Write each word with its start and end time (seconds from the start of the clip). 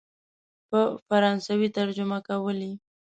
په 0.69 0.79
فرانسوي 1.07 1.69
ترجمه 1.77 2.17
کولې. 2.27 2.71